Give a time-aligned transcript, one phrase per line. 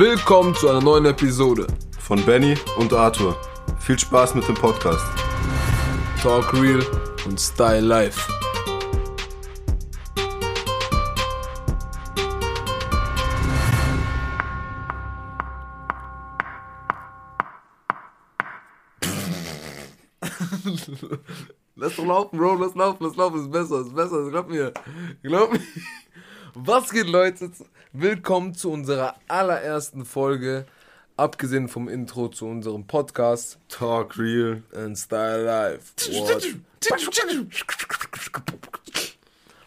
[0.00, 1.66] Willkommen zu einer neuen Episode
[1.98, 3.36] von Benny und Arthur.
[3.80, 5.04] Viel Spaß mit dem Podcast.
[6.22, 6.82] Talk Real
[7.26, 8.18] und Style Life.
[21.76, 24.72] Lass doch laufen, Bro, lass laufen, lass laufen, ist besser, ist besser, glaub mir.
[25.22, 25.60] Glaub mir.
[26.54, 27.52] Was geht, Leute?
[27.92, 30.66] Willkommen zu unserer allerersten Folge,
[31.16, 35.92] abgesehen vom Intro zu unserem Podcast Talk Real and Style Life.
[36.12, 36.56] What?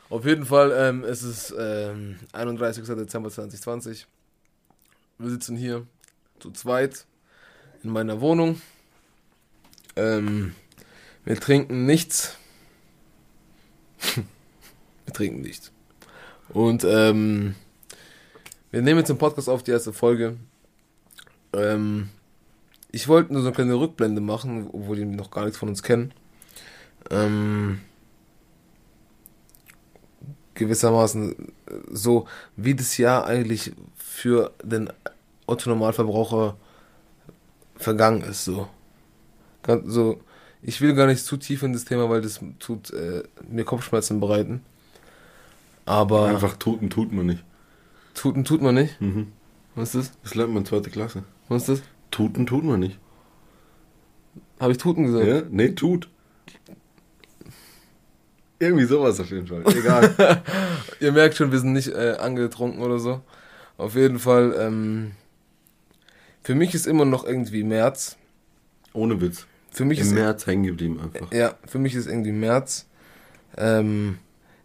[0.10, 2.84] Auf jeden Fall, ähm, es ist ähm, 31.
[2.84, 4.06] Dezember 2020.
[5.20, 5.88] Wir sitzen hier
[6.40, 7.06] zu zweit
[7.84, 8.62] in meiner Wohnung.
[9.96, 10.54] Ähm,
[11.24, 12.36] wir trinken nichts.
[15.06, 15.72] wir trinken nichts.
[16.50, 17.56] Und ähm,
[18.72, 20.38] wir nehmen jetzt den Podcast auf, die erste Folge.
[21.54, 22.10] Ähm,
[22.92, 25.84] ich wollte nur so eine kleine Rückblende machen, obwohl die noch gar nichts von uns
[25.84, 26.14] kennen.
[27.10, 27.82] Ähm,
[30.54, 31.54] gewissermaßen
[31.90, 34.92] so, wie das Jahr eigentlich für den
[35.48, 36.56] Otto-Normalverbraucher
[37.76, 38.46] vergangen ist.
[38.46, 38.68] So.
[39.86, 40.22] So
[40.62, 44.20] ich will gar nicht zu tief in das Thema, weil das tut äh, mir Kopfschmerzen
[44.20, 44.62] bereiten.
[45.86, 46.28] Aber.
[46.28, 47.44] Einfach tuten tut man nicht.
[48.14, 49.00] Tuten tut man nicht?
[49.02, 49.32] Mhm.
[49.76, 50.20] Was ist das?
[50.24, 51.24] Das lernt man in zweite Klasse.
[51.50, 51.88] Was ist das?
[52.12, 53.00] Tuten tut man nicht.
[54.60, 55.28] Habe ich Tuten gesagt?
[55.28, 55.42] Ja?
[55.50, 56.10] Nee, tut.
[58.60, 59.64] Irgendwie sowas auf jeden Fall.
[59.68, 60.42] Egal.
[61.00, 63.22] Ihr merkt schon, wir sind nicht äh, angetrunken oder so.
[63.78, 65.12] Auf jeden Fall, ähm,
[66.44, 68.16] für mich ist immer noch irgendwie März.
[68.94, 69.48] Ohne Witz.
[69.72, 71.32] Für mich Im ist März hängen geblieben einfach.
[71.34, 72.86] Ja, für mich ist irgendwie März.
[73.58, 74.20] Ähm,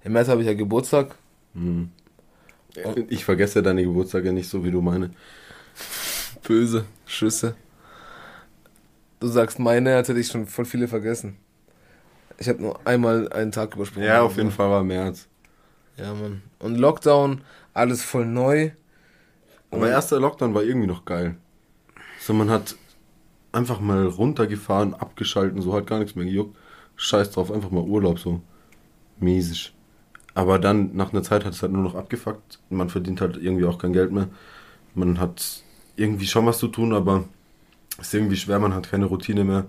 [0.09, 1.17] Im März habe ich ja Geburtstag.
[1.53, 1.91] Mhm.
[3.11, 5.11] Ich vergesse deine Geburtstage nicht so, wie du meine.
[6.43, 7.57] Böse Schüsse.
[9.21, 11.37] Du sagst meine, als hätte ich schon voll viele vergessen.
[12.39, 14.09] Ich habe nur einmal einen Tag übersprungen.
[14.09, 15.29] Ja, auf jeden Fall war März.
[15.99, 16.41] Ja, Mann.
[16.59, 17.43] Und Lockdown,
[17.75, 18.71] alles voll neu.
[19.71, 21.37] Aber erster Lockdown war irgendwie noch geil.
[22.19, 22.77] So, man hat
[23.53, 26.57] einfach mal runtergefahren, abgeschalten, so hat gar nichts mehr gejuckt.
[26.97, 28.41] Scheiß drauf, einfach mal Urlaub, so.
[29.21, 29.75] Mäßig.
[30.39, 32.61] Aber dann, nach einer Zeit hat es halt nur noch abgefuckt.
[32.71, 34.29] Man verdient halt irgendwie auch kein Geld mehr.
[34.95, 35.63] Man hat
[35.97, 37.25] irgendwie schon was zu tun, aber
[37.99, 39.67] es ist irgendwie schwer, man hat keine Routine mehr.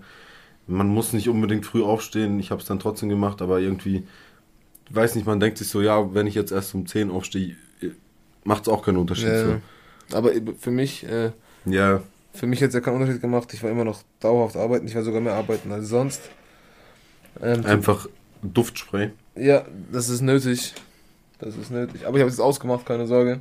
[0.67, 2.39] Man muss nicht unbedingt früh aufstehen.
[2.39, 4.03] Ich habe es dann trotzdem gemacht, aber irgendwie,
[4.89, 7.55] ich weiß nicht, man denkt sich so, ja, wenn ich jetzt erst um 10 aufstehe,
[8.43, 9.27] macht es auch keinen Unterschied.
[9.29, 9.61] Ja,
[10.09, 10.17] So.
[10.17, 11.31] aber für mich, äh,
[11.65, 12.01] Ja,
[12.33, 13.53] für mich hat es ja keinen Unterschied gemacht.
[13.53, 14.87] Ich war immer noch dauerhaft arbeiten.
[14.87, 16.21] Ich war sogar mehr arbeiten als sonst.
[17.41, 18.07] Ähm, einfach
[18.41, 19.11] Duftspray.
[19.39, 20.73] Ja, das ist nötig.
[21.39, 22.05] Das ist nötig.
[22.05, 23.39] Aber ich habe es jetzt ausgemacht, keine Sorge.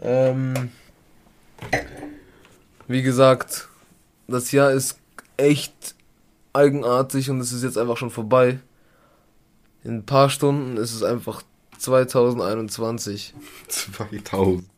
[0.00, 0.70] Ähm,
[2.86, 3.68] wie gesagt,
[4.28, 4.98] das Jahr ist
[5.36, 5.96] echt
[6.52, 8.60] eigenartig und es ist jetzt einfach schon vorbei.
[9.82, 11.42] In ein paar Stunden ist es einfach
[11.78, 13.34] 2021.
[13.68, 14.64] 2000.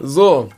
[0.00, 0.48] So,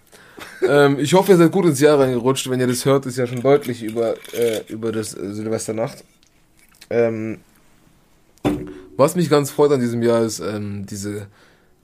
[0.68, 2.48] ähm, ich hoffe, ihr seid gut ins Jahr reingerutscht.
[2.48, 6.04] Wenn ihr das hört, ist ja schon deutlich über, äh, über das äh, Silvesternacht.
[6.90, 7.38] Ähm,
[8.96, 11.26] was mich ganz freut an diesem Jahr ist ähm, diese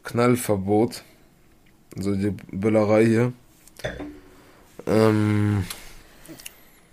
[0.04, 1.02] Knallverbot.
[1.96, 3.32] Also die Böllerei hier.
[4.86, 5.64] Ähm,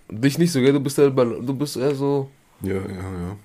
[0.08, 0.72] dich nicht so, gell?
[0.72, 2.30] Du bist ja, du bist eher so.
[2.62, 3.36] Ja, ja, ja.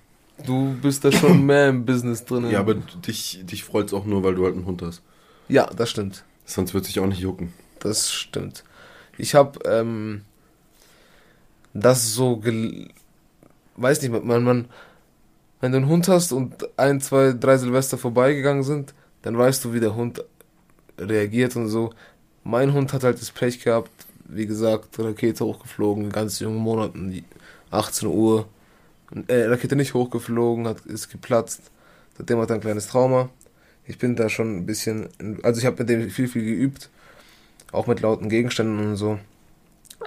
[0.45, 2.49] Du bist da schon mehr im Business drin.
[2.49, 5.01] Ja, aber dich, dich freut es auch nur, weil du halt einen Hund hast.
[5.47, 6.23] Ja, das stimmt.
[6.45, 7.53] Sonst wird sich auch nicht jucken.
[7.83, 8.63] Das stimmt.
[9.17, 10.21] Ich habe ähm,
[11.73, 12.87] das so, gel
[13.75, 14.65] weiß nicht, man, man,
[15.59, 18.93] wenn du einen Hund hast und ein, zwei, drei Silvester vorbeigegangen sind,
[19.23, 20.23] dann weißt du, wie der Hund
[20.97, 21.93] reagiert und so.
[22.45, 23.91] Mein Hund hat halt das Pech gehabt,
[24.29, 27.25] wie gesagt, Rakete hochgeflogen, ganz jungen Monaten,
[27.69, 28.47] 18 Uhr.
[29.27, 31.69] Äh, Rakete nicht hochgeflogen, hat, ist geplatzt.
[32.17, 33.29] Seitdem hat er ein kleines Trauma.
[33.85, 35.09] Ich bin da schon ein bisschen,
[35.43, 36.89] also ich habe mit dem viel, viel geübt.
[37.73, 39.19] Auch mit lauten Gegenständen und so.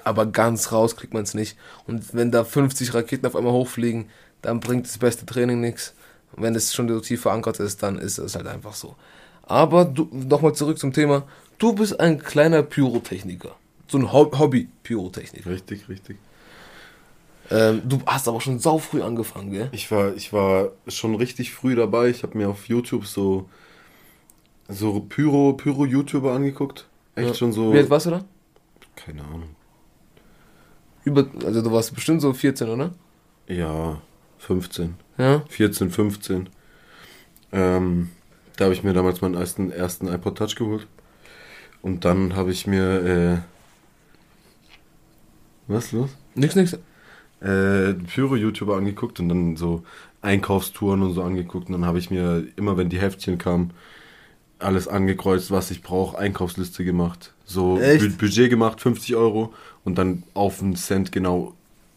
[0.05, 1.57] Aber ganz raus kriegt man es nicht.
[1.87, 4.07] Und wenn da 50 Raketen auf einmal hochfliegen,
[4.41, 5.95] dann bringt das beste Training nichts.
[6.33, 8.95] Und wenn es schon so tief verankert ist, dann ist es halt einfach so.
[9.43, 11.25] Aber du, nochmal zurück zum Thema.
[11.59, 13.57] Du bist ein kleiner Pyrotechniker.
[13.89, 15.51] So ein Hobby-Pyrotechniker.
[15.51, 16.19] Richtig, richtig.
[17.51, 19.69] Ähm, du hast aber schon sau früh angefangen, gell?
[19.73, 22.09] Ich war, ich war schon richtig früh dabei.
[22.09, 23.49] Ich habe mir auf YouTube so,
[24.69, 26.87] so Pyro, Pyro-YouTuber angeguckt.
[27.17, 27.35] Echt Ja.
[27.35, 27.73] schon so.
[27.73, 28.25] Wie alt warst du da?
[28.95, 29.51] Keine Ahnung.
[31.05, 32.93] Über, also du warst bestimmt so 14, oder?
[33.49, 34.01] Ja.
[34.39, 34.95] 15.
[35.19, 35.43] Ja?
[35.49, 36.49] 14, 15.
[37.53, 38.11] Ähm,
[38.57, 40.87] da habe ich mir damals meinen ersten, ersten iPod Touch geholt.
[41.83, 43.39] Und dann habe ich mir, äh,
[45.69, 46.11] was ist los?
[46.35, 46.75] Nix, nix.
[47.41, 49.85] Äh, Pyro-YouTuber angeguckt und dann so
[50.23, 51.67] Einkaufstouren und so angeguckt.
[51.69, 53.73] Und dann habe ich mir, immer wenn die Heftchen kamen,
[54.58, 57.35] alles angekreuzt, was ich brauche, Einkaufsliste gemacht.
[57.44, 57.93] So?
[57.97, 59.53] Bu Budget gemacht, 50 Euro
[59.85, 61.55] und dann auf einen Cent genau,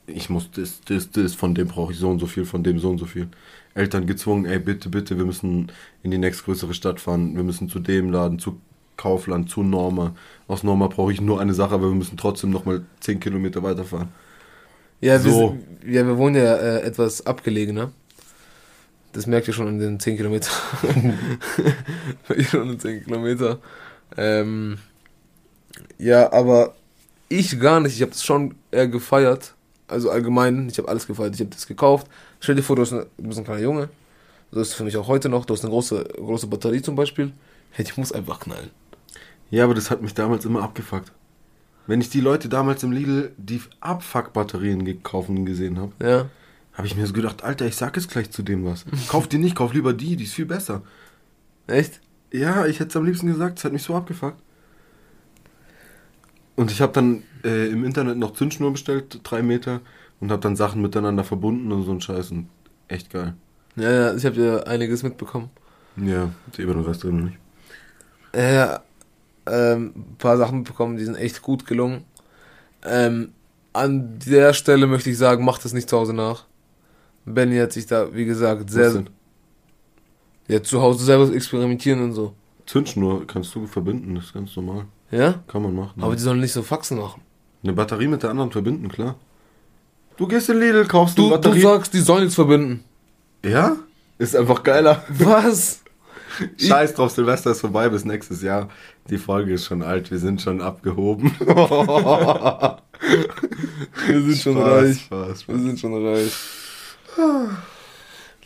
[0.07, 2.79] ich muss das, das, das, von dem brauche ich so und so viel, von dem
[2.79, 3.27] so und so viel.
[3.75, 5.71] Eltern gezwungen, ey, bitte, bitte, wir müssen
[6.03, 8.59] in die nächstgrößere Stadt fahren, wir müssen zu dem Laden, zu
[8.97, 10.15] Kaufland, zu Norma.
[10.47, 14.09] Aus Norma brauche ich nur eine Sache, aber wir müssen trotzdem nochmal 10 Kilometer weiterfahren.
[15.01, 15.33] Ja, wir, So.
[15.33, 17.91] sind- ja, wir wohnen ja äh, etwas abgelegener.
[19.13, 20.51] Das merkt ihr schon in den 10 Kilometer.
[22.49, 23.59] schon in den 10 Kilometer.
[24.17, 24.77] Ähm,
[25.97, 26.75] ja, aber
[27.27, 27.95] ich gar nicht.
[27.95, 29.55] Ich habe das schon eher gefeiert.
[29.87, 31.33] Also allgemein, ich habe alles gefeiert.
[31.35, 32.07] Ich habe das gekauft.
[32.39, 33.89] Stell dir vor, du, eine, du bist ein kleiner Junge.
[34.51, 35.45] So ist es für mich auch heute noch.
[35.45, 37.31] Du hast eine große, große Batterie zum Beispiel.
[37.71, 38.69] Hey, die muss einfach knallen.
[39.51, 41.11] Ja, aber das hat mich damals immer abgefuckt.
[41.87, 46.29] Wenn ich die Leute damals im Lidl die Abfuck-Batterien gekauft und gesehen habe, Ja.
[46.79, 48.85] Habe ich mir so gedacht, Alter, ich sag jetzt gleich zu dem was.
[49.09, 50.81] Kauf die nicht, kauf lieber die, die ist viel besser.
[51.67, 51.99] Echt?
[52.31, 54.41] Ja, ich hätte es am liebsten gesagt, es hat mich so abgefuckt.
[56.55, 59.81] Und ich habe dann äh, im Internet noch Zündschnur bestellt, drei Meter,
[60.21, 62.31] und habe dann Sachen miteinander verbunden und so ein Scheiß.
[62.31, 62.47] Und
[62.87, 63.33] echt geil.
[63.75, 65.49] Ja, ja, ich habe ja einiges mitbekommen.
[65.97, 67.39] Ja, die über den Rest drin noch nicht.
[68.33, 68.79] Ja,
[69.47, 72.05] ähm, ein paar Sachen bekommen, die sind echt gut gelungen.
[72.85, 73.33] Ähm,
[73.73, 76.45] an der Stelle möchte ich sagen, macht das nicht zu Hause nach.
[77.33, 79.03] Benny hat sich da, wie gesagt, sehr,
[80.47, 82.33] ja, zu Hause selber experimentieren und so.
[82.65, 84.85] Zündschnur kannst du verbinden, das ist ganz normal.
[85.11, 85.35] Ja?
[85.47, 86.01] Kann man machen.
[86.03, 87.21] Aber die sollen nicht so Faxen machen.
[87.63, 89.15] Eine Batterie mit der anderen verbinden, klar.
[90.17, 91.61] Du gehst in Lidl, kaufst Du, eine du Batterie.
[91.61, 92.83] sagst, die sollen jetzt verbinden.
[93.43, 93.77] ja?
[94.17, 95.03] Ist einfach geiler.
[95.07, 95.81] Was?
[96.57, 98.67] Scheiß drauf, Silvester ist vorbei bis nächstes Jahr.
[99.09, 101.31] Die Folge ist schon alt, wir sind schon abgehoben.
[104.07, 104.99] Wir sind schon Spaß, reich.
[105.01, 105.55] Spaß, Spaß.
[105.55, 106.31] Wir sind schon reich.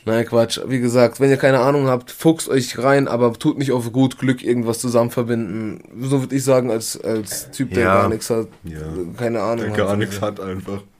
[0.05, 0.59] Nein, Quatsch.
[0.67, 4.17] Wie gesagt, wenn ihr keine Ahnung habt, fuchst euch rein, aber tut nicht auf gut
[4.19, 5.81] Glück irgendwas zusammen verbinden.
[6.01, 7.93] So würde ich sagen, als, als Typ, der Ja.
[8.01, 8.47] gar nichts hat.
[8.63, 8.81] Ja.
[9.17, 9.67] Keine Ahnung.
[9.73, 10.81] Der gar nichts hat einfach.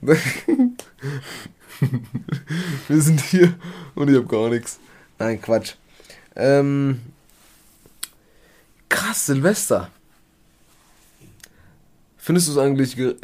[2.88, 3.54] Wir sind hier
[3.94, 4.78] und ich hab gar nichts.
[5.18, 5.74] Nein, Quatsch.
[6.36, 7.00] Ähm,
[8.88, 9.90] krass, Silvester.
[12.16, 13.16] Findest du es eigentlich, ge-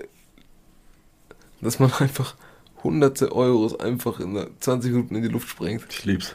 [1.62, 2.34] dass man einfach
[2.82, 5.84] hunderte Euros einfach in 20 Minuten in die Luft sprengt?
[5.90, 6.34] Ich lieb's.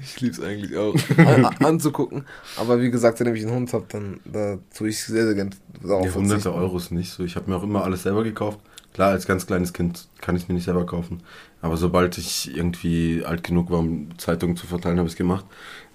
[0.00, 0.94] Ich lieb's eigentlich auch.
[1.18, 2.24] An, an- anzugucken.
[2.56, 5.50] Aber wie gesagt, seitdem ich einen Hund habe, dann da tue ich sehr, sehr gerne
[5.82, 6.52] darauf Die hunderte.
[6.54, 7.24] Euro ist nicht so.
[7.24, 8.58] Ich habe mir auch immer alles selber gekauft.
[8.94, 11.22] Klar, als ganz kleines Kind kann ich mir nicht selber kaufen.
[11.62, 15.46] Aber sobald ich irgendwie alt genug war, um Zeitungen zu verteilen, habe ich es gemacht.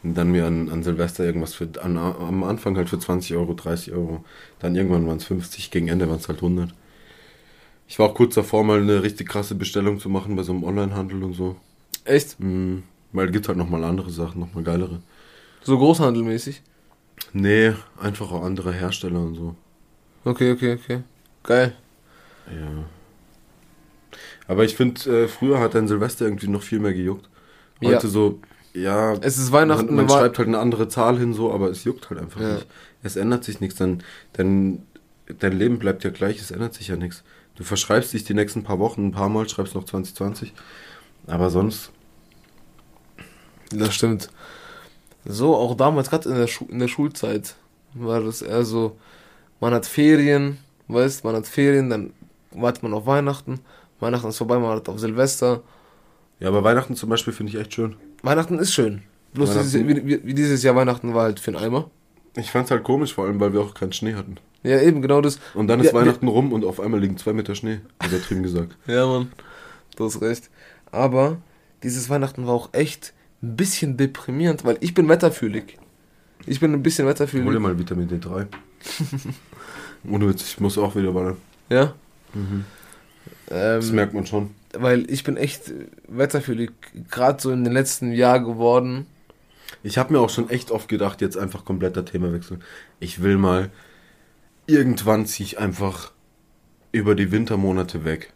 [0.03, 3.53] Und dann mir an, an Silvester irgendwas für, an, am Anfang halt für 20 Euro,
[3.53, 4.23] 30 Euro.
[4.59, 6.73] Dann irgendwann waren es 50, gegen Ende waren es halt 100.
[7.87, 10.63] Ich war auch kurz davor, mal eine richtig krasse Bestellung zu machen bei so einem
[10.63, 11.55] Onlinehandel und so.
[12.03, 12.39] Echt?
[12.39, 12.83] Mhm.
[13.13, 15.01] Weil es gibt halt nochmal andere Sachen, nochmal geilere.
[15.63, 16.61] So großhandelmäßig?
[17.33, 19.55] Nee, einfach auch andere Hersteller und so.
[20.25, 21.01] Okay, okay, okay.
[21.43, 21.73] Geil.
[22.51, 22.85] Ja.
[24.47, 27.27] Aber ich finde, äh, früher hat ein Silvester irgendwie noch viel mehr gejuckt.
[27.83, 28.11] Heute Ja.
[28.11, 28.39] so,
[28.73, 29.87] ja, Es ist Weihnachten.
[29.87, 32.41] man, man war- schreibt halt eine andere Zahl hin, so, aber es juckt halt einfach
[32.41, 32.53] Ja.
[32.55, 32.67] nicht.
[33.03, 34.83] Es ändert sich nichts, dann, dann,
[35.39, 37.23] dein Leben bleibt ja gleich, es ändert sich ja nichts.
[37.57, 40.53] Du verschreibst dich die nächsten paar Wochen ein paar Mal, schreibst noch 2020,
[41.27, 41.91] aber sonst,
[43.71, 44.29] Das stimmt.
[45.25, 47.55] So, auch damals, gerade in, der Schu- in der Schulzeit,
[47.93, 48.97] war das eher so,
[49.59, 52.13] man hat Ferien, weißt, man hat Ferien, dann
[52.51, 53.59] wartet man auf Weihnachten,
[53.99, 55.63] Weihnachten ist vorbei, man wartet auf Silvester.
[56.39, 57.95] ja, aber Weihnachten zum Beispiel finde ich echt schön.
[58.21, 59.01] Weihnachten ist schön.
[59.33, 61.89] Bloß dieses, wie, wie dieses Jahr Weihnachten war halt für einen Eimer.
[62.35, 64.37] Ich fand's halt komisch, vor allem, weil wir auch keinen Schnee hatten.
[64.63, 65.39] Ja, eben, genau das.
[65.53, 68.75] Und dann ist Ja, Weihnachten rum und auf einmal liegen zwei Meter Schnee, übertrieben gesagt.
[68.87, 69.31] Ja, Mann.
[69.95, 70.49] Du hast recht.
[70.91, 71.37] Aber
[71.83, 75.77] dieses Weihnachten war auch echt ein bisschen deprimierend, weil ich bin wetterfühlig.
[76.45, 77.59] Ich bin ein bisschen Hol dir wetterfühlig.
[77.59, 78.47] mal Vitamin D3.
[80.09, 81.37] Ohne Witz, ich muss auch wieder ballern.
[81.69, 81.93] Ja?
[83.47, 84.51] Das Ähm, merkt man schon.
[84.73, 85.71] weil ich bin echt
[86.07, 86.71] wetterfühlig,
[87.09, 89.07] gerade so in den letzten Jahren geworden.
[89.83, 92.59] Ich habe mir auch schon echt oft gedacht, jetzt einfach kompletter Themawechsel.
[92.99, 93.69] Ich will mal,
[94.67, 96.11] irgendwann ziehe ich einfach
[96.91, 98.33] über die Wintermonate weg.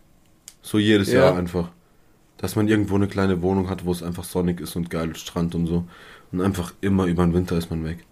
[0.61, 1.25] So jedes Ja.
[1.25, 1.69] Jahr einfach.
[2.37, 5.53] Dass man irgendwo eine kleine Wohnung hat, wo es einfach sonnig ist und geil Strand
[5.55, 5.85] und so.
[6.31, 8.05] Und einfach immer über den Winter ist man weg.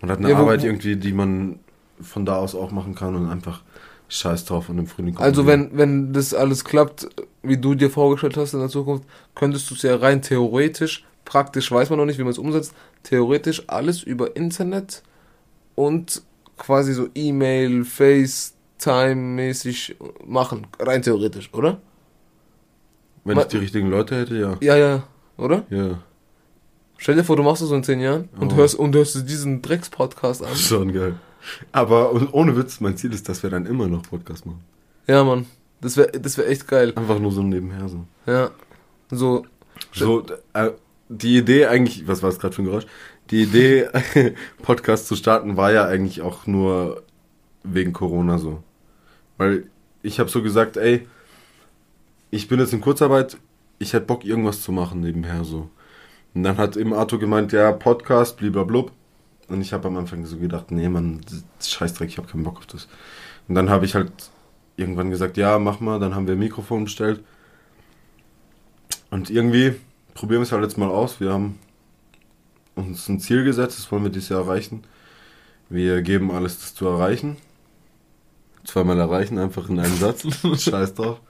[0.00, 1.60] Man hat eine Ja, Arbeit irgendwie, die man
[2.00, 3.62] von da aus auch machen kann und einfach
[4.08, 7.08] Scheiß drauf und im Frühling kommt Also wenn, wenn das alles klappt,
[7.42, 11.70] wie du dir vorgestellt hast in der Zukunft, könntest du es ja rein theoretisch, praktisch
[11.70, 12.74] weiß man noch nicht, wie man es umsetzt,
[13.04, 15.02] theoretisch alles über Internet
[15.76, 16.22] und
[16.60, 17.84] quasi so E-Mail,
[18.80, 20.66] FaceTime-mäßig machen.
[20.78, 21.80] Rein theoretisch, oder?
[23.24, 24.56] Wenn ich die richtigen Leute hätte, ja.
[24.60, 25.02] Ja, ja,
[25.36, 25.64] oder?
[25.70, 25.98] Ja.
[26.96, 28.56] Stell dir vor, du machst das so in zehn Jahren und Oh.
[28.56, 30.54] hörst und hörst diesen Drecks-Podcast an.
[30.54, 31.14] Schon geil.
[31.72, 34.62] Aber und ohne Witz, mein Ziel ist, dass wir dann immer noch Podcast machen.
[35.06, 35.46] Ja, Mann.
[35.80, 36.92] Das wäre das wär echt geil.
[36.94, 38.04] Einfach nur so nebenher so.
[38.26, 38.50] Ja.
[39.10, 39.46] So,
[39.92, 40.70] So, äh,
[41.10, 42.86] die Idee eigentlich, was war es gerade für ein Geräusch?
[43.30, 43.88] Die Idee,
[44.62, 47.02] Podcast zu starten, war ja eigentlich auch nur
[47.64, 48.62] wegen Corona so.
[49.36, 49.66] Weil
[50.02, 51.06] ich habe so gesagt, ey,
[52.30, 53.36] ich bin jetzt in Kurzarbeit,
[53.80, 55.68] ich hätte Bock, irgendwas zu machen nebenher so.
[56.32, 58.92] Und dann hat im Arthur gemeint, ja, Podcast, bliblablub.
[59.48, 61.22] Und ich habe am Anfang so gedacht, nee, man,
[61.60, 62.86] Scheißdreck, ich habe keinen Bock auf das.
[63.48, 64.12] Und dann habe ich halt
[64.76, 67.24] irgendwann gesagt, ja, mach mal, dann haben wir ein Mikrofon bestellt.
[69.10, 69.74] Und irgendwie
[70.14, 71.20] probieren wir es halt jetzt mal aus.
[71.20, 71.58] Wir haben
[72.74, 74.84] uns ein Ziel gesetzt, das wollen wir dieses Jahr erreichen.
[75.68, 77.36] Wir geben alles, das zu erreichen.
[78.64, 80.26] Zweimal erreichen, einfach in einem Satz.
[80.62, 81.20] Scheiß drauf.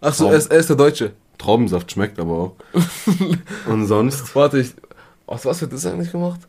[0.00, 0.32] ach so, Traum.
[0.32, 1.12] er ist, er ist der Deutsche.
[1.38, 2.56] Traubensaft schmeckt aber auch.
[3.66, 4.34] Und sonst?
[4.34, 4.74] Warte, ich.
[5.26, 6.40] Was, was wird das eigentlich gemacht?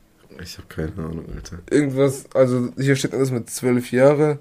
[0.42, 1.60] Ich habe keine Ahnung, Alter.
[1.70, 4.40] Irgendwas, also hier steht alles mit zwölf Jahre.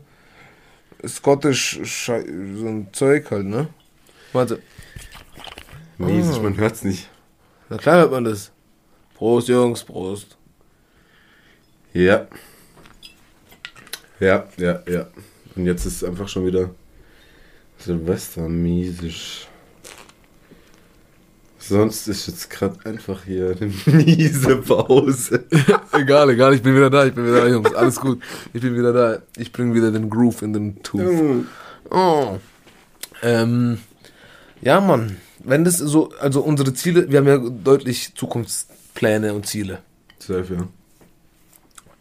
[1.06, 3.68] Scottish, so ein Zeug halt, ne?
[4.32, 4.60] Warte.
[6.00, 6.42] Mäßig, Ah.
[6.42, 7.08] man hört's nicht.
[7.68, 8.50] Na klar hört man das.
[9.14, 10.36] Prost, Jungs, Prost.
[11.92, 12.26] Ja.
[14.18, 15.06] Ja, ja, ja.
[15.56, 16.70] Und jetzt ist es einfach schon wieder
[17.78, 19.46] Silvester, miesisch.
[21.58, 23.70] Sonst ist jetzt gerade einfach hier eine
[24.04, 25.44] miese Pause.
[25.92, 27.74] egal, egal, ich bin wieder da, ich bin wieder da, Jungs.
[27.74, 28.22] Alles gut.
[28.54, 29.18] Ich bin wieder da.
[29.36, 31.46] Ich bring wieder den Groove in den Tooth.
[31.90, 32.38] Oh.
[33.22, 33.78] Ähm,
[34.62, 35.18] ja, Mann.
[35.42, 39.80] Wenn das so, also unsere Ziele, wir haben ja deutlich Zukunftspläne und Ziele.
[40.18, 40.68] Safe, ja.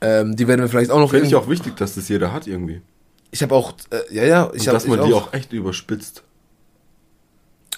[0.01, 1.11] Ähm, die werden wir vielleicht auch noch.
[1.11, 2.81] Finde ich auch wichtig, dass das jeder hat irgendwie.
[3.31, 6.23] Ich habe auch, äh, ja, ja, ich habe dass man die auch echt überspitzt.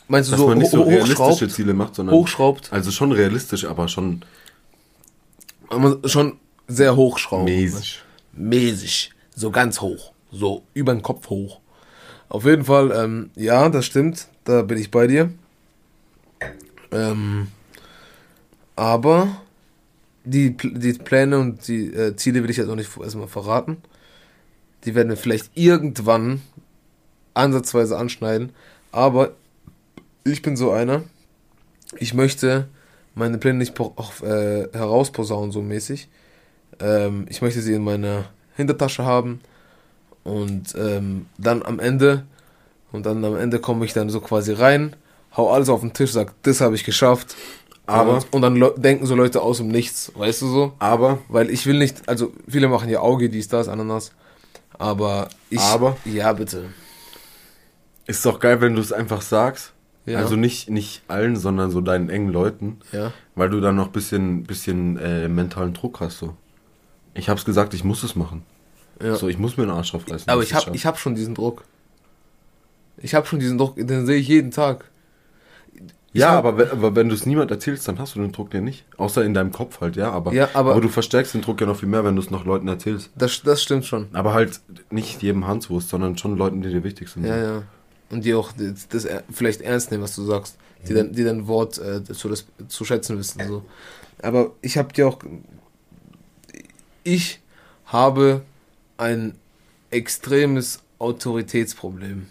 [0.07, 1.51] Meinst du Dass so, man nicht so realistische hochschraubt?
[1.51, 2.15] Ziele macht, sondern.
[2.15, 2.73] Hochschraubt.
[2.73, 4.23] Also schon realistisch, aber schon
[6.05, 6.37] Schon
[6.67, 7.45] sehr hochschrauben.
[7.45, 8.01] mäßig.
[8.33, 11.59] mäßig, so ganz hoch, so über den Kopf hoch.
[12.29, 15.31] Auf jeden Fall, ähm, ja, das stimmt, da bin ich bei dir.
[16.91, 17.47] Ähm,
[18.75, 19.41] aber
[20.23, 23.77] die, die Pläne und die äh, Ziele will ich jetzt noch nicht erstmal verraten.
[24.85, 26.41] Die werden wir vielleicht irgendwann
[27.33, 28.51] ansatzweise anschneiden.
[28.91, 29.31] Aber
[30.23, 31.03] ich bin so einer,
[31.97, 32.67] ich möchte
[33.15, 36.07] meine Pläne nicht äh, herausposaunen, so mäßig.
[36.79, 39.41] Ähm, ich möchte sie in meiner Hintertasche haben
[40.23, 42.23] und ähm, dann am Ende
[42.91, 44.95] und dann am Ende komme ich dann so quasi rein,
[45.35, 47.35] hau alles auf den Tisch, sag, das habe ich geschafft.
[47.87, 50.73] Aber- und, und dann denken so Leute aus dem Nichts, weißt du so?
[50.79, 54.11] Aber Weil ich will nicht, also viele machen ja Auge, dies, das, Ananas,
[54.77, 55.97] aber ich, Aber?
[56.05, 56.65] ja bitte,
[58.07, 59.73] ist doch geil, wenn du es einfach sagst.
[60.05, 60.17] Ja.
[60.17, 62.79] Also nicht, nicht allen, sondern so deinen engen Leuten.
[62.91, 66.17] ja, Weil du dann noch ein bisschen, bisschen äh, mentalen Druck hast.
[66.17, 66.35] So.
[67.13, 68.43] Ich hab's gesagt, ich muss es machen.
[69.01, 69.15] ja.
[69.15, 70.27] So, ich muss mir den Arsch aufreißen.
[70.27, 70.71] aber ich schaffe.
[70.73, 71.63] ich hab schon diesen Druck.
[72.97, 74.89] Ich habe schon diesen Druck, den sehe ich jeden Tag.
[76.13, 78.53] Ja, hab- aber, wenn- aber wenn du es niemand erzählst, dann hast du den Druck
[78.53, 78.83] ja nicht.
[78.97, 80.11] Außer in deinem Kopf halt, ja.
[80.11, 82.43] Aber, Ja, aber- du verstärkst den Druck ja noch viel mehr, wenn du es noch
[82.45, 83.09] Leuten erzählst.
[83.15, 84.07] Das, das stimmt schon.
[84.13, 87.25] Aber halt nicht jedem Hanswurst, sondern schon Leuten, die dir wichtig sind.
[87.25, 87.63] Ja, ja.
[88.09, 90.57] Und die auch das, das er- vielleicht ernst nehmen, was du sagst.
[90.87, 93.39] Die, dann, die dein Wort äh, zu, das, zu schätzen wissen.
[93.47, 93.63] So.
[94.21, 95.19] Aber ich habe dir auch.
[97.03, 97.39] Ich
[97.85, 98.41] habe
[98.97, 99.35] ein
[99.91, 102.27] extremes Autoritätsproblem.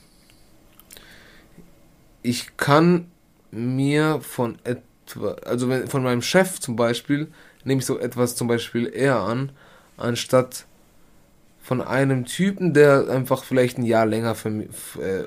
[2.23, 3.07] Ich kann
[3.51, 7.29] mir von etwa, also wenn, von meinem Chef zum Beispiel,
[7.65, 9.53] nehme ich so etwas zum Beispiel eher an,
[9.97, 10.67] anstatt
[11.63, 14.69] von einem Typen, der einfach vielleicht ein Jahr länger für mich,
[15.01, 15.25] äh,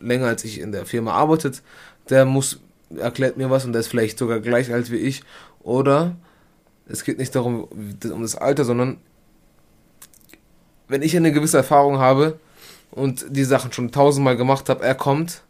[0.00, 1.62] länger als ich in der Firma arbeitet,
[2.10, 2.60] der muss,
[2.96, 5.22] erklärt mir was und der ist vielleicht sogar gleich alt wie ich.
[5.60, 6.16] Oder
[6.86, 8.98] es geht nicht darum, um das Alter, sondern
[10.86, 12.38] wenn ich eine gewisse Erfahrung habe
[12.90, 15.42] und die Sachen schon tausendmal gemacht habe, er kommt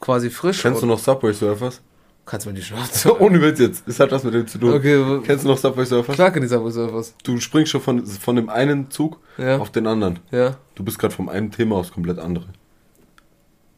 [0.00, 0.62] quasi frisch.
[0.62, 1.80] Kennst du noch Subway Surfers?
[2.24, 3.20] Kannst du mir die Schnauze.
[3.20, 3.82] Ohne Witz jetzt.
[3.88, 4.72] Es hat was mit dem zu tun.
[4.74, 6.14] Okay, Kennst du noch Subway Surfers?
[6.14, 7.14] klar kann ich was was.
[7.24, 9.58] Du springst schon von, von dem einen Zug Ja.
[9.58, 10.20] auf den anderen.
[10.30, 12.46] Ja, Du bist gerade vom einen Thema aufs komplett andere.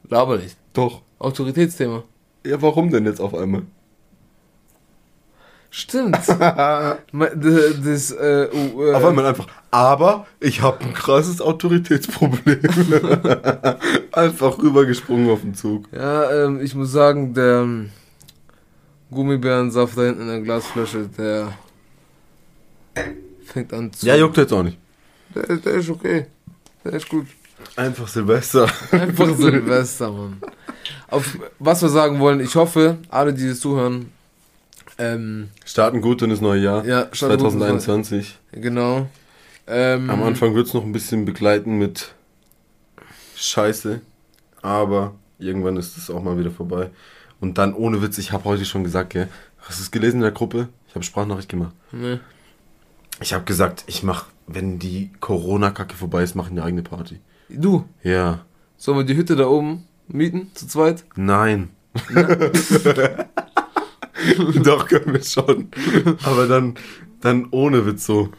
[0.09, 0.57] laber nicht.
[0.75, 1.03] Doch.
[1.19, 2.05] Autoritätsthema.
[2.47, 3.63] Ja, warum denn jetzt auf einmal?
[5.77, 6.17] Stimmt.
[7.13, 12.61] Me- d- das, äh, uh, äh, Auf einmal einfach, aber ich habe ein krasses Autoritätsproblem.
[14.13, 15.89] einfach rübergesprungen auf den Zug.
[15.91, 17.91] Ja, ähm, ich muss sagen, der ähm,
[19.11, 21.53] Gummibärensaft da hinten in der Glasflasche, der
[23.45, 24.07] fängt an zu.
[24.07, 24.79] Ja, juckt jetzt auch nicht.
[25.35, 26.27] Der, der ist okay.
[26.85, 27.27] Der ist gut.
[27.75, 28.69] Einfach Silvester.
[28.93, 30.41] Einfach Silvester, Mann.
[31.11, 34.13] Auf was wir sagen wollen, ich hoffe, alle, die das zuhören,
[34.99, 36.85] ähm, Starten gut in das neue Jahr.
[36.85, 38.39] ja, starten gut ins neue- 2021.
[38.53, 39.07] Genau.
[39.67, 42.15] Ähm, Am Anfang wird es noch ein bisschen begleiten mit
[43.37, 44.01] Scheiße,
[44.63, 46.91] aber irgendwann ist es auch mal wieder vorbei.
[47.41, 50.23] Und dann ohne Witz, ich habe heute schon gesagt, gell, hast du es gelesen in
[50.23, 50.69] der Gruppe?
[50.89, 51.73] Ich habe Sprachnachricht gemacht.
[51.93, 52.21] Ne.
[53.21, 57.21] Ich habe gesagt, ich mach, wenn die Corona-Kacke vorbei ist, mache ich eine eigene Party.
[57.49, 58.41] Du, Ja,
[58.77, 61.05] sollen wir die Hütte da oben mieten, zu zweit?
[61.17, 61.71] nein.
[64.63, 65.69] Doch, können wir schon.
[66.25, 66.75] Aber dann,
[67.21, 68.31] dann ohne Witz so.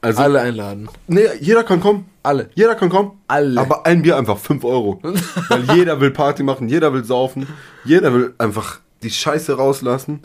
[0.00, 0.88] Also, Alle einladen.
[1.06, 2.06] nee, jeder kann kommen.
[2.24, 2.50] Alle.
[2.54, 3.12] Jeder kann kommen.
[3.28, 3.60] Alle.
[3.60, 5.00] Aber ein Bier einfach 5 Euro.
[5.48, 7.46] Weil jeder will Party machen, jeder will saufen,
[7.84, 10.20] jeder will einfach die Scheiße rauslassen.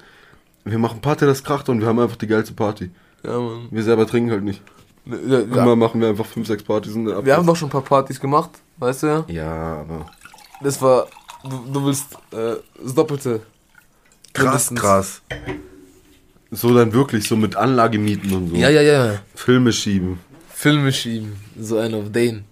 [0.66, 2.90] Wir machen Party, das kracht und wir haben einfach die geilste Party.
[3.24, 3.68] Ja, Mann.
[3.72, 4.62] Wir selber trinken halt nicht.
[5.06, 5.76] Ja, Immer ja.
[5.76, 8.20] machen wir einfach 5, 6 Partys und dann Wir haben doch schon ein paar Partys
[8.20, 9.26] gemacht, weißt du ja?
[9.28, 10.08] Ja, aber.
[10.62, 11.08] Das war,
[11.44, 13.42] du, du willst äh, das Doppelte.
[14.38, 14.80] Krass, Mindestens.
[14.80, 15.22] krass.
[16.52, 18.56] So dann wirklich, so mit Anlage mieten und so.
[18.56, 19.20] Ja, ja, ja.
[19.36, 20.20] Filme schieben.
[20.54, 22.46] Filme schieben, so einen auf den.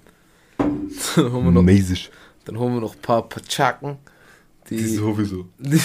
[0.58, 2.12] Dann holen wir noch, Mäßig.
[2.46, 3.98] dann holen wir noch ein paar Patschaken.
[4.70, 5.48] Die, Die sowieso.
[5.60, 5.80] die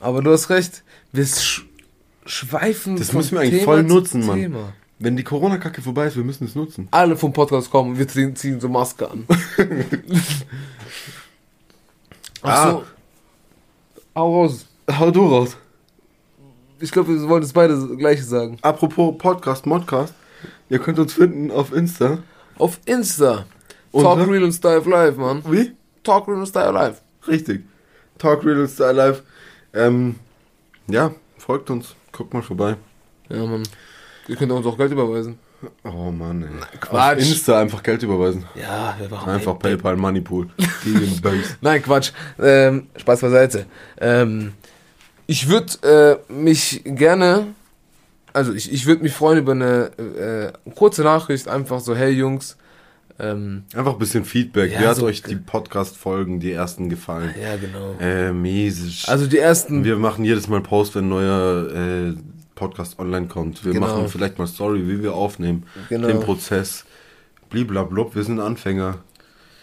[0.00, 0.82] Aber du hast recht,
[1.12, 1.64] wir sch
[2.26, 4.40] schweifen Das müssen wir eigentlich Thema voll nutzen, Mann.
[4.40, 4.72] Thema.
[4.98, 6.88] Wenn die Corona-Kacke vorbei ist, wir müssen es nutzen.
[6.90, 9.26] Alle vom Podcast kommen und wir ziehen, ziehen so Maske an.
[12.44, 12.84] Ach so.
[14.14, 14.66] Hau raus.
[14.90, 15.56] Hau du raus.
[16.78, 18.58] Ich glaube, wir wollen das beide das gleiche sagen.
[18.62, 20.14] Apropos Podcast, Modcast.
[20.68, 22.18] Ihr könnt uns finden auf Insta.
[22.58, 23.46] Auf Insta.
[23.92, 24.28] Und, Talk ne?
[24.28, 25.42] Real und Style Live, Mann.
[25.46, 25.72] Wie?
[26.02, 27.00] Talk Real und Style Live.
[27.26, 27.64] Richtig.
[28.18, 29.22] Talk Real und Style Life.
[29.72, 30.16] Ähm,
[30.86, 31.94] ja, folgt uns.
[32.12, 32.76] Guckt mal vorbei.
[33.30, 33.62] Ja, Mann.
[34.28, 35.38] Ihr könnt uns auch Geld überweisen.
[35.84, 36.78] Oh Mann, ey.
[36.80, 37.18] Quatsch.
[37.18, 38.44] Auf Insta einfach Geld überweisen.
[38.54, 40.48] Ja, wir machen Einfach PayPal, Moneypool.
[40.84, 41.20] Gegen.
[41.60, 42.12] Nein, Quatsch.
[42.40, 43.66] Ähm, Spaß beiseite.
[44.00, 44.52] Ähm,
[45.26, 47.46] ich würde äh, mich gerne,
[48.32, 52.56] also ich, ich würde mich freuen über eine äh, kurze Nachricht, einfach so, hey Jungs,
[53.18, 54.72] ähm, Einfach ein bisschen Feedback.
[54.72, 57.32] Ja, Wie hat so- euch die Podcast-Folgen, die ersten gefallen?
[57.40, 57.94] ja genau.
[58.00, 59.08] Äh, mäßig.
[59.08, 62.14] Also die ersten, wir machen jedes Mal Post, wenn neuer äh,
[62.54, 63.64] Podcast online kommt.
[63.64, 63.86] Wir Genau.
[63.86, 65.64] machen vielleicht mal Story, wie wir aufnehmen.
[65.88, 66.06] Genau.
[66.08, 66.84] Den Prozess.
[67.50, 68.98] Bliblablub, wir sind Anfänger.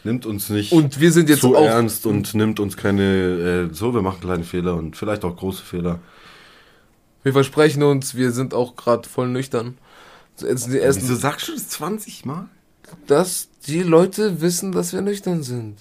[0.04, 3.73] Nimmt uns nicht und wir sind jetzt zu auch, ernst und nimmt uns keine, äh,
[3.73, 5.99] so, wir machen kleine Fehler und vielleicht auch große Fehler.
[7.23, 9.77] wir versprechen uns, wir sind auch gerade voll nüchtern.
[10.38, 12.47] So, Jetzt die ersten, Wieso sagst du das 20 Mal?
[13.06, 15.77] dass die Leute wissen, dass wir nüchtern sind.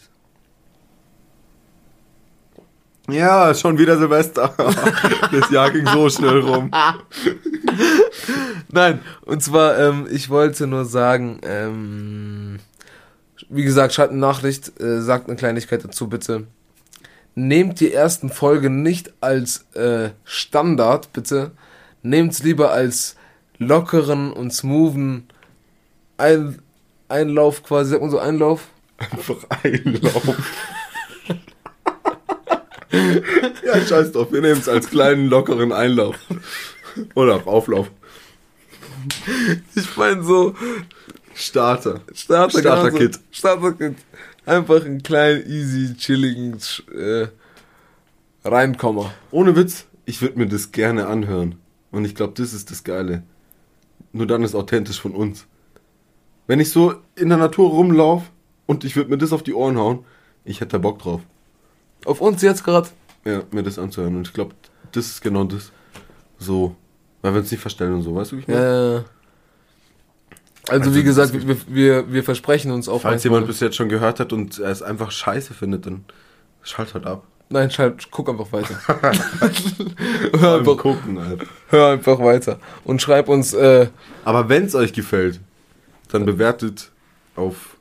[3.13, 4.55] Ja, schon wieder Silvester.
[5.33, 6.71] das Jahr ging so schnell rum.
[8.69, 12.59] Nein, und zwar, ähm, ich wollte nur sagen, ähm,
[13.49, 16.47] wie gesagt, schreibt eine Nachricht, äh, sagt eine Kleinigkeit dazu bitte.
[17.35, 21.53] Nehmt die ersten Folgen nicht als äh, Standard, bitte.
[22.03, 23.17] Nehmt's lieber als
[23.59, 25.29] lockeren und smoothen
[26.17, 26.61] Ein
[27.09, 28.69] Einlauf quasi, sagt man so Einlauf?
[28.99, 30.37] Einfach Einlauf.
[33.75, 36.17] Ja, scheiß drauf, wir nehmen es als kleinen, lockeren Einlauf.
[37.15, 37.91] Oder Auflauf.
[39.75, 40.55] Ich meine so,
[41.35, 42.01] Starter.
[42.13, 43.15] Starter, Starter-Kit.
[43.15, 43.21] so.
[43.31, 43.97] Starter-Kit.
[44.45, 46.59] Einfach einen kleinen, easy, chilligen
[46.95, 47.29] äh,
[48.45, 49.13] Reinkommer.
[49.31, 51.57] Ohne Witz, ich würde mir das gerne anhören.
[51.91, 53.23] Und ich glaube, das ist das Geile.
[54.13, 55.47] Nur dann ist authentisch von uns.
[56.47, 58.27] Wenn ich so in der Natur rumlaufe
[58.67, 60.05] und ich würde mir das auf die Ohren hauen,
[60.45, 61.23] ich hätte da Bock drauf.
[62.05, 62.89] Auf uns jetzt gerade.
[63.25, 64.17] Ja, mir das anzuhören.
[64.17, 64.55] Und ich glaube,
[64.93, 65.71] das ist genau das.
[66.39, 66.75] So.
[67.23, 69.05] Weil wir uns nicht verstellen und so, weißt du, wie ich meine?
[69.07, 73.03] Äh, also, Also, wie gesagt, wir, wir, wir versprechen uns auch.
[73.03, 76.05] Falls jemand bis jetzt schon gehört hat und er es einfach scheiße findet, dann
[76.63, 77.25] schalt halt ab.
[77.49, 78.75] Nein, schalt, guck einfach weiter.
[80.39, 81.45] hör, einfach, gucken, Alter.
[81.69, 82.59] hör einfach weiter.
[82.85, 83.89] Und schreib uns, äh,
[84.25, 85.41] Aber wenn es euch gefällt,
[86.13, 86.91] dann bewertet
[87.35, 87.77] auf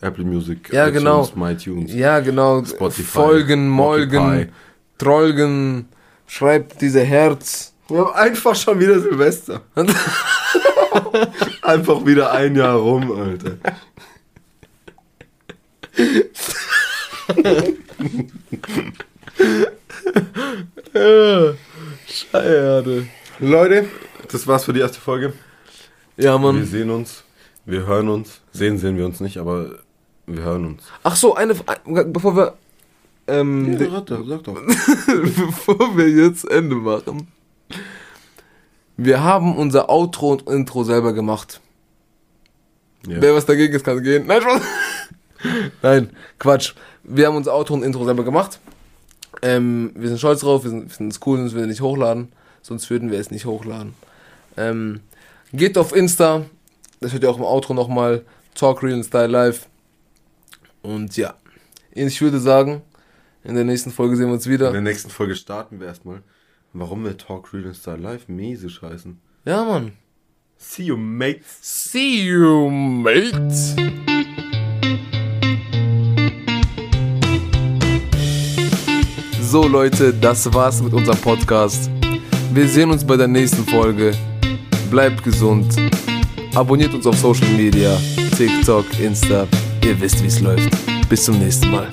[0.00, 1.26] Apple Music, Ja, genau.
[1.34, 1.94] MyTunes.
[1.94, 4.50] ja genau, Spotify, Folgen, Molgen,
[4.98, 5.88] Trollgen,
[6.26, 7.72] schreibt diese Herz.
[7.88, 9.60] Wir haben einfach schon wieder Silvester.
[11.62, 13.56] einfach wieder ein Jahr rum, Alter.
[22.06, 23.06] Scheiße.
[23.40, 23.88] Leute,
[24.30, 25.32] das war's für die erste Folge.
[26.16, 26.64] Ja, Wir Mann.
[26.64, 27.24] sehen uns,
[27.64, 28.40] wir hören uns.
[28.52, 29.78] Sehen sehen wir uns nicht, aber
[30.26, 30.82] wir hören uns.
[31.02, 31.54] Ach so, eine,
[31.84, 32.54] ein- bevor wir,
[33.26, 34.54] ähm, Ja, sag doch, sag doch.
[35.06, 37.28] bevor wir jetzt Ende machen.
[38.96, 41.60] Wir haben unser Outro und Intro selber gemacht.
[43.06, 43.20] Ja.
[43.20, 44.26] Wer was dagegen ist, kann gehen.
[44.26, 44.62] Nein, Spaß.
[45.82, 46.74] Nein, Quatsch.
[47.02, 48.60] Wir haben unser Outro und Intro selber gemacht.
[49.42, 52.32] Ähm, wir sind stolz drauf, wir sind- finden es cool, sonst würden wir nicht hochladen.
[52.62, 53.94] Sonst würden wir es nicht hochladen.
[54.56, 55.00] Ähm,
[55.52, 56.44] geht auf Insta,
[57.00, 58.24] das wird ja auch im Outro nochmal.
[58.54, 59.66] Talk Real and Style Live.
[60.82, 61.34] Und ja,
[61.90, 62.80] ich würde sagen,
[63.44, 64.72] in der nächsten Folge sehen wir uns In wieder.
[64.72, 66.22] der nächsten Folge starten wir erstmal,
[66.72, 69.20] warum wir Talk Real and Style Live mäßig heißen.
[69.44, 69.92] Ja, Mann.
[70.56, 71.58] See you, mates.
[71.60, 73.50] See you, mate.
[79.40, 81.90] So Leute, das war's mit unserem Podcast.
[82.52, 84.12] Wir sehen uns bei der nächsten Folge.
[84.90, 85.76] Bleibt gesund.
[86.54, 87.96] Abonniert uns auf Social Media,
[88.36, 89.46] TikTok, Insta.
[89.84, 90.70] Ihr wisst, wie's läuft.
[91.08, 91.88] Bis zum nächsten Mal.